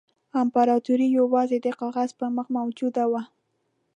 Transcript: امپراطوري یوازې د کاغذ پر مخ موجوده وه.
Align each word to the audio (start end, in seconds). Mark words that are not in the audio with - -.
امپراطوري 0.41 1.07
یوازې 1.19 1.57
د 1.61 1.67
کاغذ 1.81 2.09
پر 2.17 2.29
مخ 2.35 2.47
موجوده 2.57 3.03
وه. 3.11 3.21